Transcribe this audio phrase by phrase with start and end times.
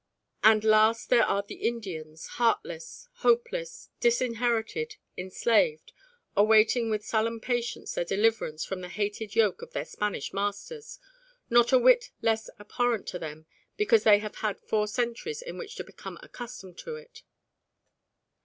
[0.43, 5.93] And last there are the Indians, heartless, hopeless, disinherited, enslaved,
[6.35, 10.97] awaiting with sullen patience their deliverance from the hated yoke of their Spanish masters,
[11.51, 13.45] not a whit less abhorrent to them
[13.77, 17.21] because they have had four centuries in which to become accustomed to it.